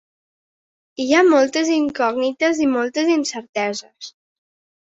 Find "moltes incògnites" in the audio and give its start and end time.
1.27-2.63